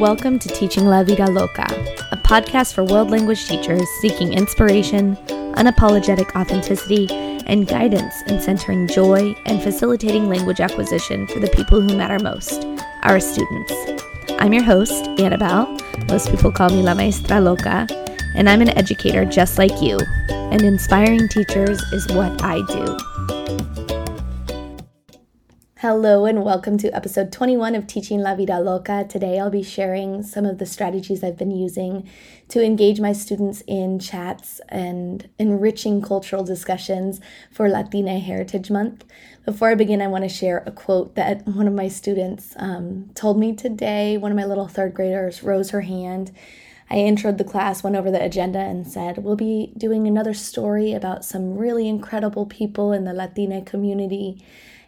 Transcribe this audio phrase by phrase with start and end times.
[0.00, 1.66] Welcome to Teaching La Vida Loca,
[2.10, 5.14] a podcast for world language teachers seeking inspiration,
[5.56, 7.06] unapologetic authenticity,
[7.44, 12.64] and guidance in centering joy and facilitating language acquisition for the people who matter most,
[13.02, 13.74] our students.
[14.38, 15.66] I'm your host, Annabelle.
[16.08, 17.86] Most people call me La Maestra Loca,
[18.34, 19.98] and I'm an educator just like you.
[20.30, 23.09] And inspiring teachers is what I do.
[25.82, 29.06] Hello, and welcome to episode 21 of Teaching La Vida Loca.
[29.08, 32.06] Today, I'll be sharing some of the strategies I've been using
[32.48, 37.18] to engage my students in chats and enriching cultural discussions
[37.50, 39.06] for Latina Heritage Month.
[39.46, 43.08] Before I begin, I want to share a quote that one of my students um,
[43.14, 44.18] told me today.
[44.18, 46.30] One of my little third graders rose her hand.
[46.90, 50.92] I introed the class, went over the agenda, and said, We'll be doing another story
[50.92, 54.44] about some really incredible people in the Latina community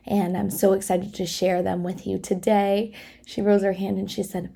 [0.06, 2.92] and I'm so excited to share them with you today.
[3.27, 4.55] She rose her hand and she said,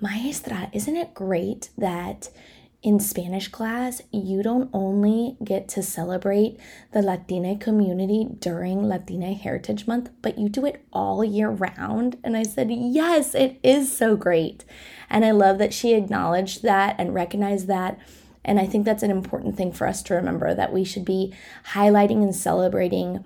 [0.00, 2.30] Maestra, isn't it great that
[2.84, 6.60] in Spanish class, you don't only get to celebrate
[6.92, 12.18] the Latina community during Latina Heritage Month, but you do it all year round.
[12.22, 14.66] And I said, Yes, it is so great.
[15.08, 17.98] And I love that she acknowledged that and recognized that.
[18.44, 21.32] And I think that's an important thing for us to remember that we should be
[21.72, 23.24] highlighting and celebrating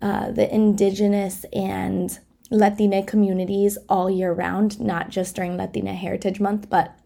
[0.00, 2.18] uh, the indigenous and
[2.50, 6.98] Latina communities all year round, not just during Latina Heritage Month, but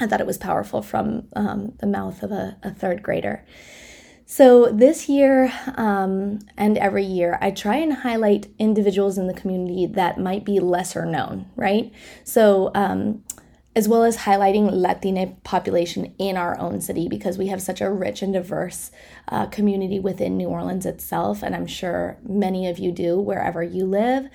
[0.00, 3.44] I thought it was powerful from um, the mouth of a, a, third grader.
[4.24, 9.86] So, this year um, and every year, I try and highlight individuals in the community
[9.86, 11.92] that might be lesser known, right?
[12.24, 13.24] So, um,
[13.80, 17.90] as well as highlighting Latina population in our own city because we have such a
[17.90, 18.90] rich and diverse
[19.28, 23.86] uh, community within New Orleans itself, and I'm sure many of you do wherever you
[23.86, 24.28] live.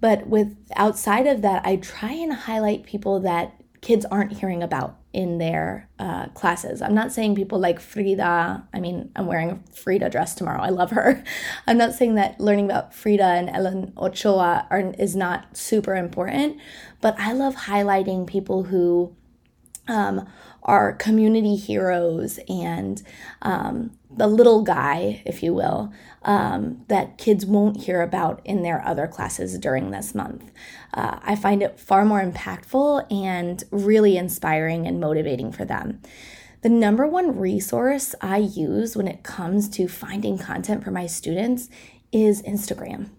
[0.00, 4.96] But with outside of that, I try and highlight people that kids aren't hearing about
[5.12, 6.80] in their uh, classes.
[6.80, 10.62] I'm not saying people like Frida, I mean, I'm wearing a Frida dress tomorrow.
[10.62, 11.22] I love her.
[11.66, 16.56] I'm not saying that learning about Frida and Ellen Ochoa are, is not super important,
[17.02, 19.14] but I love highlighting people who
[19.86, 20.26] um,
[20.62, 23.02] are community heroes and
[23.42, 25.92] um, the little guy, if you will,
[26.24, 30.50] um, that kids won't hear about in their other classes during this month.
[30.92, 36.00] Uh, I find it far more impactful and really inspiring and motivating for them.
[36.62, 41.68] The number one resource I use when it comes to finding content for my students
[42.10, 43.10] is Instagram.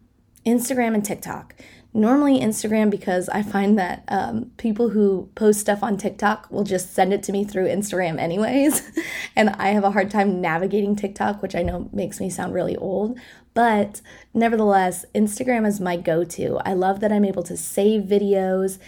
[0.46, 1.56] Instagram and TikTok
[1.96, 6.94] normally Instagram because I find that um, people who post stuff on TikTok will just
[6.94, 8.84] send it to me through Instagram, anyways.
[9.36, 12.76] and I have a hard time navigating TikTok, which I know makes me sound really
[12.76, 13.18] old.
[13.56, 14.02] But
[14.34, 16.60] nevertheless, Instagram is my go to.
[16.66, 18.80] I love that I'm able to save videos.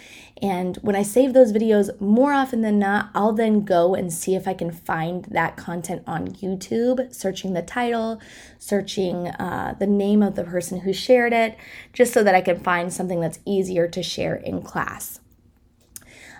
[0.42, 4.34] And when I save those videos, more often than not, I'll then go and see
[4.34, 8.20] if I can find that content on YouTube, searching the title,
[8.58, 11.56] searching uh, the name of the person who shared it,
[11.94, 15.20] just so that I can find something that's easier to share in class.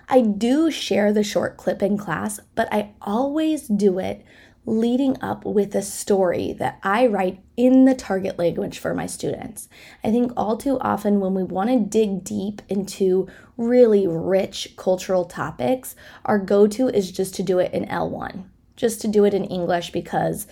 [0.07, 4.23] I do share the short clip in class, but I always do it
[4.69, 9.67] leading up with a story that I write in the target language for my students.
[10.03, 15.25] I think all too often when we want to dig deep into really rich cultural
[15.25, 18.43] topics, our go to is just to do it in L1,
[18.75, 20.45] just to do it in English because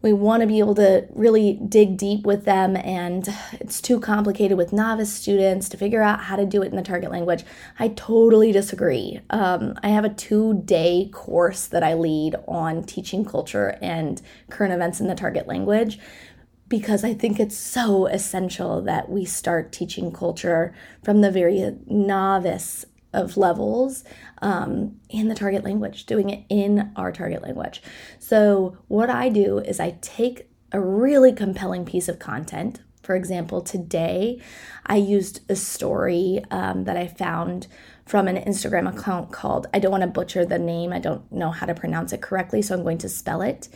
[0.00, 4.56] we want to be able to really dig deep with them and it's too complicated
[4.56, 7.44] with novice students to figure out how to do it in the target language.
[7.78, 9.20] I totally disagree.
[9.30, 14.20] Um, i have a two day course that i lead on teaching culture and
[14.50, 15.98] current events in the target language
[16.68, 22.84] because I think it's so essential that we start teaching culture from the very novice
[23.12, 24.04] of levels
[24.42, 27.82] um, in the target language, doing it in our target language.
[28.18, 32.80] So, what I do is I take a really compelling piece of content.
[33.02, 34.40] For example, today
[34.84, 37.66] I used a story um, that I found
[38.04, 41.50] from an Instagram account called, I don't want to butcher the name, I don't know
[41.50, 43.68] how to pronounce it correctly, so I'm going to spell it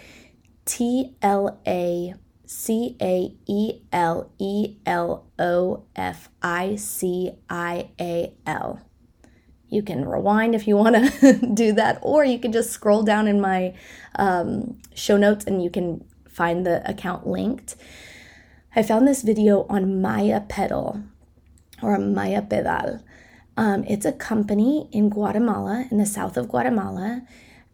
[0.65, 2.15] T L A
[2.47, 8.81] C A E L E L O F I C I A L.
[9.73, 13.27] You can rewind if you want to do that, or you can just scroll down
[13.27, 13.75] in my
[14.17, 17.75] um, show notes and you can find the account linked.
[18.77, 21.01] I found this video on Maya Pedal
[21.83, 23.03] or Maya Pedal.
[23.57, 27.23] Um, it's a company in Guatemala, in the south of Guatemala,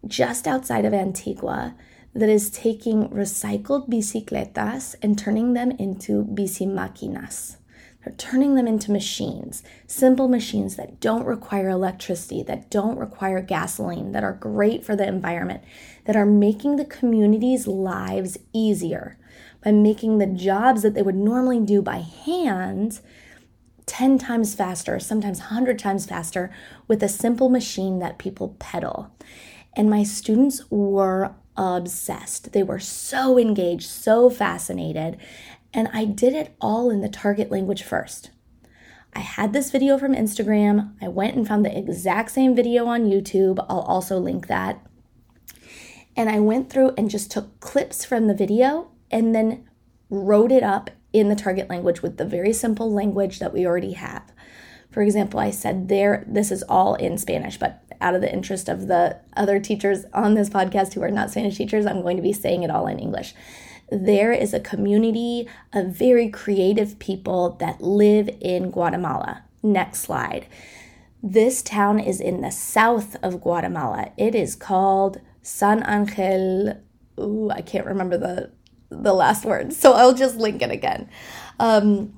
[0.07, 1.75] just outside of Antigua,
[2.13, 7.58] that is taking recycled bicicletas and turning them into bicimáquinas.
[8.03, 14.13] They're turning them into machines, simple machines that don't require electricity, that don't require gasoline,
[14.13, 15.63] that are great for the environment,
[16.05, 19.17] that are making the community's lives easier
[19.63, 23.01] by making the jobs that they would normally do by hand
[23.85, 26.51] 10 times faster, sometimes 100 times faster
[26.87, 29.11] with a simple machine that people pedal.
[29.75, 32.53] And my students were obsessed.
[32.53, 35.17] They were so engaged, so fascinated.
[35.73, 38.31] And I did it all in the target language first.
[39.13, 40.93] I had this video from Instagram.
[41.01, 43.63] I went and found the exact same video on YouTube.
[43.69, 44.85] I'll also link that.
[46.15, 49.67] And I went through and just took clips from the video and then
[50.09, 53.93] wrote it up in the target language with the very simple language that we already
[53.93, 54.31] have.
[54.91, 58.69] For example, I said there, this is all in Spanish, but out of the interest
[58.69, 62.23] of the other teachers on this podcast who are not Spanish teachers, I'm going to
[62.23, 63.33] be saying it all in English.
[63.91, 69.43] There is a community of very creative people that live in Guatemala.
[69.63, 70.47] Next slide.
[71.21, 74.11] This town is in the south of Guatemala.
[74.17, 76.81] It is called San Angel.
[77.19, 78.51] Ooh, I can't remember the
[78.91, 81.09] the last word, so I'll just link it again.
[81.59, 82.15] Um,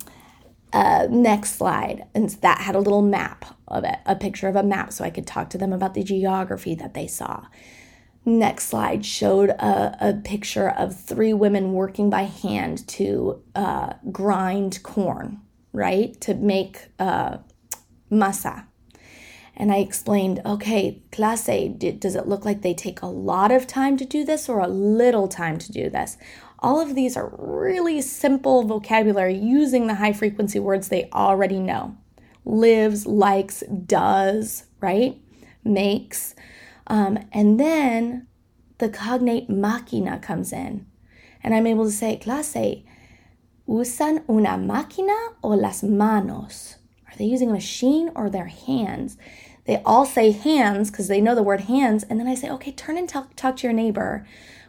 [0.71, 4.63] uh, next slide, and that had a little map of it, a picture of a
[4.63, 7.45] map, so I could talk to them about the geography that they saw.
[8.23, 14.83] Next slide showed a, a picture of three women working by hand to uh, grind
[14.83, 15.41] corn,
[15.73, 17.37] right, to make uh,
[18.11, 18.65] masa.
[19.55, 23.97] And I explained, okay, clase, does it look like they take a lot of time
[23.97, 26.17] to do this or a little time to do this?
[26.59, 31.97] All of these are really simple vocabulary using the high frequency words they already know
[32.45, 35.19] lives, likes, does, right?
[35.63, 36.35] Makes.
[36.91, 38.27] Um, and then
[38.79, 40.85] the cognate máquina comes in.
[41.41, 42.83] And I'm able to say, clase,
[43.65, 46.75] usan una máquina o las manos?
[47.07, 49.17] Are they using a machine or their hands?
[49.63, 52.03] They all say hands because they know the word hands.
[52.03, 54.27] And then I say, okay, turn and talk, talk to your neighbor.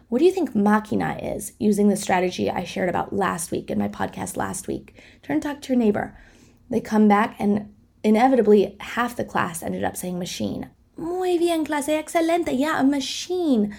[0.09, 3.81] What do you think máquina is using the strategy I shared about last week in
[3.81, 4.95] my podcast last week?
[5.25, 6.17] Turn and talk to your neighbor.
[6.71, 10.71] They come back and inevitably half the class ended up saying machine.
[10.97, 12.53] Muy bien, clase, excelente.
[12.53, 13.75] Yeah, a machine.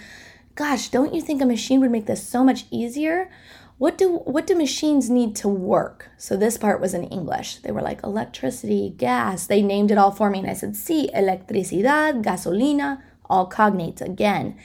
[0.56, 3.30] Gosh, don't you think a machine would make this so much easier?
[3.78, 6.10] What do what do machines need to work?
[6.18, 7.58] So this part was in English.
[7.58, 9.48] They were like electricity, gas.
[9.48, 14.56] They named it all for me and I said, "Sí, electricidad, gasolina, all cognates again."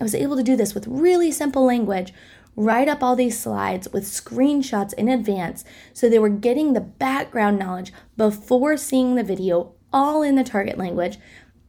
[0.00, 2.12] I was able to do this with really simple language
[2.58, 7.56] write up all these slides with screenshots in advance so they were getting the background
[7.56, 11.18] knowledge before seeing the video, all in the target language.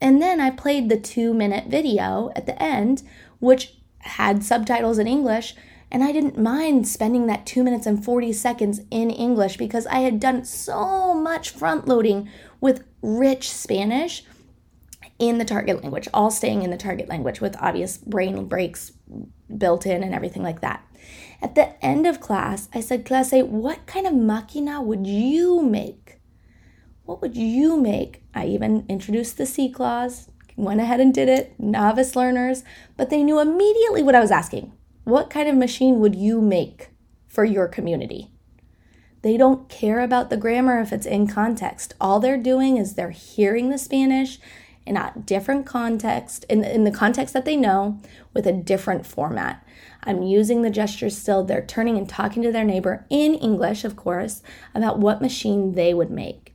[0.01, 3.04] And then I played the two minute video at the end,
[3.40, 5.56] which had subtitles in English.
[5.92, 10.00] And I didn't mind spending that two minutes and 40 seconds in English because I
[10.00, 12.30] had done so much front loading
[12.62, 14.24] with rich Spanish
[15.18, 18.94] in the target language, all staying in the target language with obvious brain breaks
[19.57, 20.86] built in and everything like that.
[21.42, 25.99] At the end of class, I said, Clase, what kind of máquina would you make?
[27.09, 28.21] What would you make?
[28.35, 32.63] I even introduced the si clause, went ahead and did it, novice learners,
[32.97, 34.73] but they knew immediately what I was asking.
[35.06, 36.89] What kind of machine would you make
[37.27, 38.29] for your community?
[39.23, 41.95] They don't care about the grammar if it's in context.
[42.00, 44.38] All they're doing is they're hearing the Spanish
[44.85, 48.00] in a different context, in, in the context that they know,
[48.36, 49.65] with a different format.
[50.03, 51.43] I'm using the gestures still.
[51.43, 54.43] They're turning and talking to their neighbor in English, of course,
[54.75, 56.49] about what machine they would make.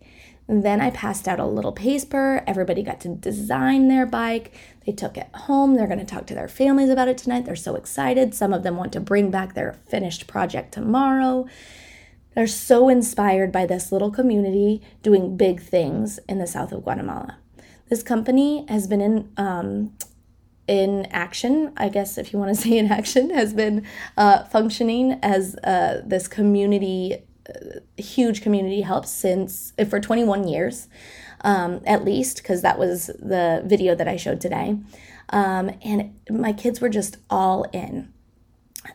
[0.46, 2.44] Then I passed out a little paper.
[2.46, 4.52] Everybody got to design their bike.
[4.84, 5.74] They took it home.
[5.74, 7.46] They're going to talk to their families about it tonight.
[7.46, 8.34] They're so excited.
[8.34, 11.46] Some of them want to bring back their finished project tomorrow.
[12.34, 17.38] They're so inspired by this little community doing big things in the south of Guatemala.
[17.88, 19.92] This company has been in um,
[20.66, 23.86] in action, I guess if you want to say in action, has been
[24.16, 27.22] uh, functioning as uh, this community,
[27.96, 30.88] huge community help since uh, for 21 years,
[31.42, 34.78] um, at least, because that was the video that I showed today.
[35.30, 38.12] Um, and my kids were just all in.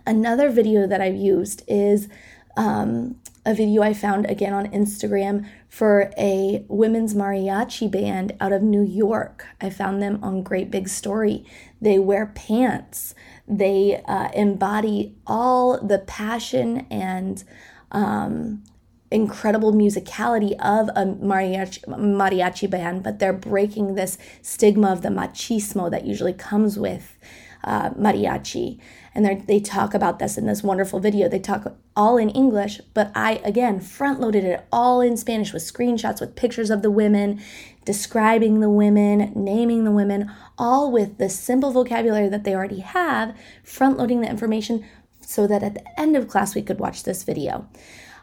[0.05, 2.07] Another video that I've used is
[2.55, 8.63] um, a video I found again on Instagram for a women's mariachi band out of
[8.63, 9.45] New York.
[9.61, 11.45] I found them on Great Big Story.
[11.79, 13.13] They wear pants,
[13.47, 17.43] they uh, embody all the passion and
[17.91, 18.63] um,
[19.11, 25.89] incredible musicality of a mariachi, mariachi band, but they're breaking this stigma of the machismo
[25.89, 27.17] that usually comes with
[27.63, 28.79] uh, mariachi.
[29.13, 31.27] And they talk about this in this wonderful video.
[31.27, 35.63] They talk all in English, but I, again, front loaded it all in Spanish with
[35.63, 37.41] screenshots, with pictures of the women,
[37.85, 43.35] describing the women, naming the women, all with the simple vocabulary that they already have,
[43.63, 44.85] front loading the information
[45.21, 47.67] so that at the end of class we could watch this video.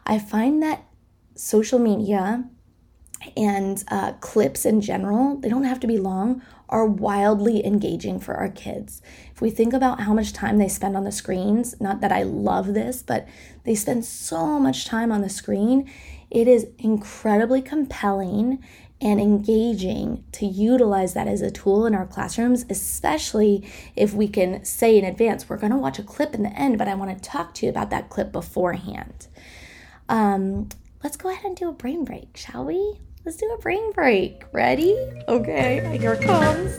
[0.05, 0.85] I find that
[1.35, 2.45] social media
[3.35, 8.35] and uh, clips in general, they don't have to be long, are wildly engaging for
[8.35, 9.01] our kids.
[9.33, 12.23] If we think about how much time they spend on the screens, not that I
[12.23, 13.27] love this, but
[13.63, 15.89] they spend so much time on the screen,
[16.29, 18.63] it is incredibly compelling
[18.99, 23.63] and engaging to utilize that as a tool in our classrooms, especially
[23.95, 26.77] if we can say in advance, we're going to watch a clip in the end,
[26.77, 29.27] but I want to talk to you about that clip beforehand.
[30.09, 30.69] Um,
[31.03, 32.99] let's go ahead and do a brain break, shall we?
[33.27, 34.45] Let's do a brain break.
[34.53, 34.95] Ready?
[35.27, 36.77] Okay, here it comes.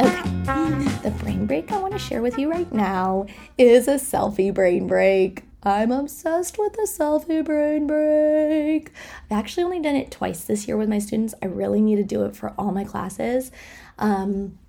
[0.00, 3.26] Okay, the brain break I want to share with you right now
[3.58, 5.42] is a selfie brain break.
[5.64, 8.92] I'm obsessed with the selfie brain break.
[9.28, 11.34] I've actually only done it twice this year with my students.
[11.42, 13.50] I really need to do it for all my classes.
[13.98, 14.60] Um,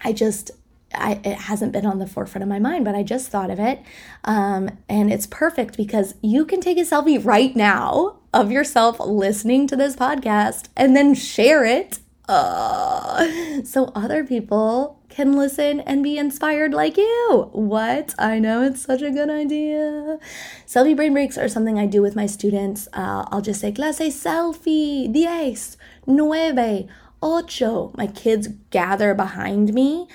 [0.00, 0.50] I just
[0.94, 3.58] I, it hasn't been on the forefront of my mind, but I just thought of
[3.58, 3.82] it.
[4.24, 9.66] Um, and it's perfect because you can take a selfie right now of yourself listening
[9.68, 16.18] to this podcast and then share it uh, so other people can listen and be
[16.18, 17.48] inspired like you.
[17.52, 18.14] What?
[18.18, 20.18] I know it's such a good idea.
[20.66, 22.86] Selfie brain breaks are something I do with my students.
[22.92, 26.86] Uh, I'll just say, clase selfie, diez, nueve,
[27.22, 27.92] ocho.
[27.96, 30.06] My kids gather behind me.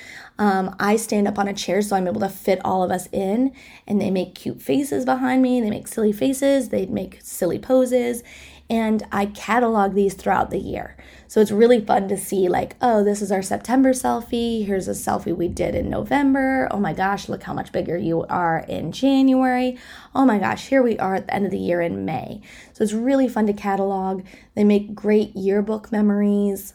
[0.42, 3.08] Um, I stand up on a chair so I'm able to fit all of us
[3.12, 3.54] in,
[3.86, 5.62] and they make cute faces behind me.
[5.62, 8.24] They make silly faces, they make silly poses,
[8.68, 10.98] and I catalog these throughout the year.
[11.28, 14.66] So it's really fun to see, like, oh, this is our September selfie.
[14.66, 16.68] Here's a selfie we did in November.
[16.72, 19.78] Oh my gosh, look how much bigger you are in January.
[20.16, 22.42] Oh my gosh, here we are at the end of the year in May.
[22.74, 24.26] So it's really fun to catalog.
[24.56, 26.74] They make great yearbook memories.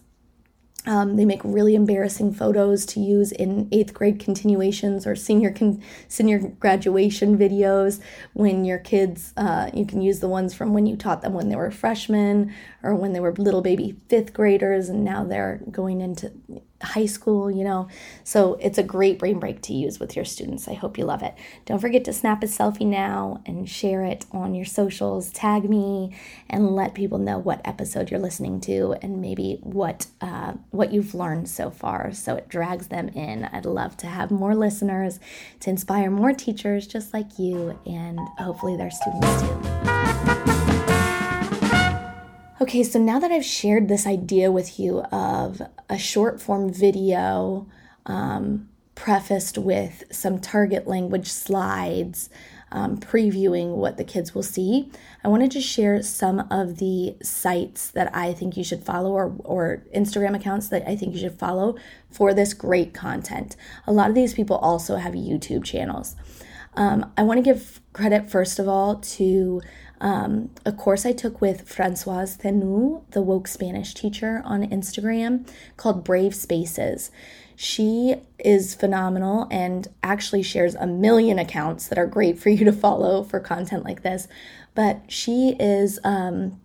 [0.87, 5.83] Um, they make really embarrassing photos to use in eighth grade continuations or senior con-
[6.09, 8.01] senior graduation videos.
[8.35, 11.49] When your kids, uh, you can use the ones from when you taught them when
[11.49, 12.55] they were freshmen
[12.87, 16.33] or when they were little baby fifth graders, and now they're going into
[16.83, 17.89] high school, you know.
[18.25, 20.69] So it's a great brain break to use with your students.
[20.69, 21.35] I hope you love it.
[21.65, 25.31] Don't forget to snap a selfie now and share it on your socials.
[25.31, 26.15] Tag me
[26.49, 31.15] and let people know what episode you're listening to and maybe what uh, what you've
[31.15, 32.13] learned so far.
[32.13, 33.45] So it drags them in.
[33.45, 35.19] I'd love to have more listeners
[35.61, 39.86] to inspire more teachers just like you and hopefully their students too.
[42.59, 45.61] Okay, so now that I've shared this idea with you of
[45.91, 47.67] a short form video
[48.07, 52.31] um, prefaced with some target language slides
[52.73, 54.91] um, previewing what the kids will see,
[55.23, 59.37] I wanted to share some of the sites that I think you should follow or,
[59.45, 61.77] or Instagram accounts that I think you should follow
[62.11, 63.55] for this great content.
[63.87, 66.17] A lot of these people also have YouTube channels.
[66.77, 69.63] Um, I want to give credit, first of all, to
[70.01, 76.05] um, a course I took with Françoise Thenoux, the woke Spanish teacher on Instagram, called
[76.05, 77.11] Brave Spaces.
[77.57, 82.73] She is phenomenal and actually shares a million accounts that are great for you to
[82.73, 84.29] follow for content like this.
[84.75, 86.61] But she is um,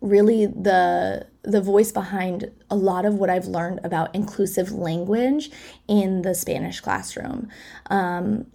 [0.00, 5.50] really the the voice behind a lot of what I've learned about inclusive language
[5.86, 7.48] in the Spanish classroom.
[7.88, 8.46] Um,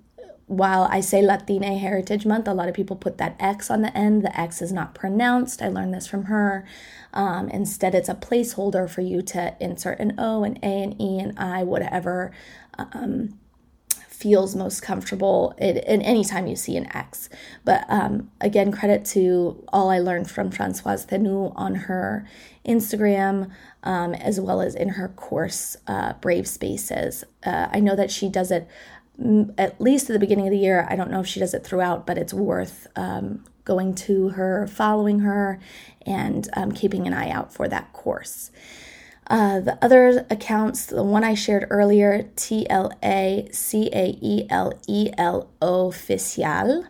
[0.58, 3.96] while I say Latina Heritage Month, a lot of people put that X on the
[3.98, 4.24] end.
[4.24, 5.62] The X is not pronounced.
[5.62, 6.66] I learned this from her.
[7.14, 11.20] Um, instead, it's a placeholder for you to insert an O, an A, an E,
[11.20, 12.32] an I, whatever
[12.78, 13.40] um,
[14.24, 17.30] feels most comfortable at, at any time you see an X.
[17.66, 22.26] But um, again, credit to all I learned from Françoise Thenoux on her
[22.66, 23.52] Instagram,
[23.84, 27.26] um, as well as in her course, uh, Brave Spaces.
[27.46, 28.68] Uh, I know that she does it
[29.58, 30.88] at least at the beginning of the year.
[30.90, 34.68] I don't know if she does it throughout, but it's worth um, going to her,
[34.68, 35.60] following her,
[36.06, 38.52] and um, keeping an eye out for that course.
[39.28, 44.46] Uh, the other accounts, the one I shared earlier, T L A C A E
[44.50, 46.88] L E L Oficial,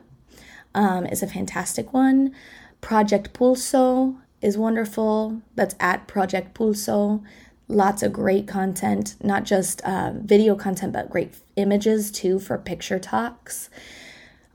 [0.74, 2.34] um, is a fantastic one.
[2.82, 5.42] Project Pulso is wonderful.
[5.56, 7.24] That's at Project Pulso
[7.68, 13.00] lots of great content, not just uh, video content, but great images too for picture
[13.00, 13.70] talks.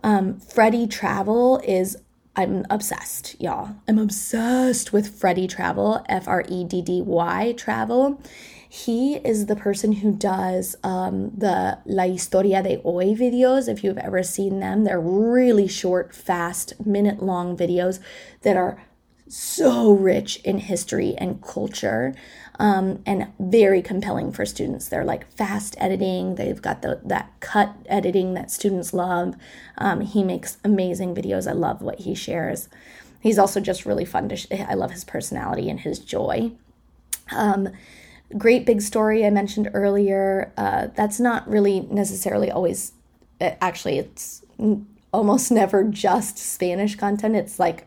[0.02, 1.96] Um, Freddy Travel is
[2.36, 3.74] I'm obsessed, y'all.
[3.88, 8.22] I'm obsessed with Freddy Travel, F R E D D Y Travel.
[8.68, 13.66] He is the person who does um, the La Historia de Hoy videos.
[13.66, 17.98] If you've ever seen them, they're really short, fast, minute long videos
[18.42, 18.84] that are
[19.26, 22.14] so rich in history and culture
[22.58, 24.88] um, and very compelling for students.
[24.88, 26.34] They're like fast editing.
[26.34, 29.36] They've got the that cut editing that students love.
[29.78, 31.48] Um, he makes amazing videos.
[31.48, 32.68] I love what he shares.
[33.20, 34.36] He's also just really fun to.
[34.36, 36.52] Sh- I love his personality and his joy.
[37.30, 37.68] Um,
[38.36, 40.52] great big story I mentioned earlier.
[40.56, 42.92] Uh, that's not really necessarily always.
[43.40, 44.42] Actually, it's
[45.12, 47.36] almost never just Spanish content.
[47.36, 47.86] It's like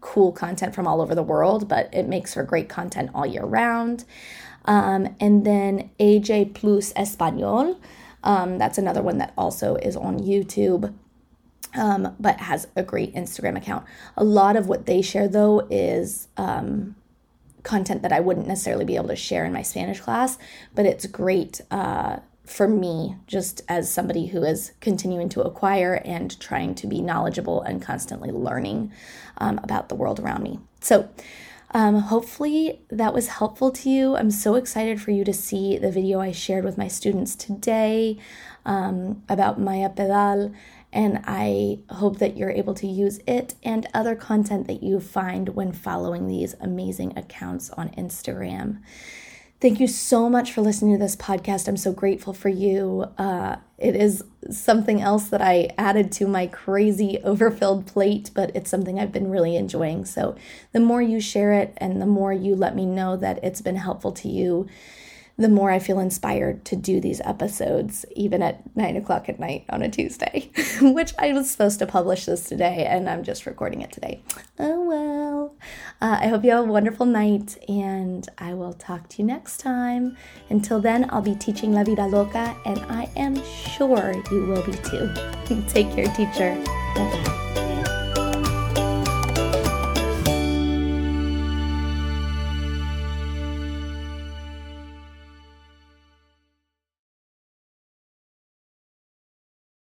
[0.00, 3.44] cool content from all over the world, but it makes for great content all year
[3.44, 4.04] round.
[4.64, 7.80] Um, and then AJ Plus Espanol.
[8.22, 10.94] Um, that's another one that also is on YouTube.
[11.72, 13.86] Um, but has a great Instagram account.
[14.16, 16.96] A lot of what they share, though, is um,
[17.62, 20.36] content that I wouldn't necessarily be able to share in my Spanish class,
[20.74, 22.18] but it's great uh,
[22.50, 27.62] for me, just as somebody who is continuing to acquire and trying to be knowledgeable
[27.62, 28.92] and constantly learning
[29.38, 30.58] um, about the world around me.
[30.80, 31.08] So,
[31.72, 34.16] um, hopefully, that was helpful to you.
[34.16, 38.18] I'm so excited for you to see the video I shared with my students today
[38.66, 40.52] um, about Maya Pedal,
[40.92, 45.50] and I hope that you're able to use it and other content that you find
[45.50, 48.80] when following these amazing accounts on Instagram.
[49.60, 51.68] Thank you so much for listening to this podcast.
[51.68, 53.04] I'm so grateful for you.
[53.18, 58.70] Uh, it is something else that I added to my crazy overfilled plate, but it's
[58.70, 60.06] something I've been really enjoying.
[60.06, 60.34] So,
[60.72, 63.76] the more you share it and the more you let me know that it's been
[63.76, 64.66] helpful to you,
[65.36, 69.66] the more I feel inspired to do these episodes, even at nine o'clock at night
[69.68, 70.50] on a Tuesday,
[70.80, 74.22] which I was supposed to publish this today and I'm just recording it today.
[74.58, 75.39] Oh well.
[76.00, 79.58] Uh, I hope you have a wonderful night and I will talk to you next
[79.58, 80.16] time.
[80.48, 84.72] Until then, I'll be teaching La Vida Loca and I am sure you will be
[84.72, 85.12] too.
[85.68, 86.54] Take care, teacher.
[86.94, 87.49] Bye bye.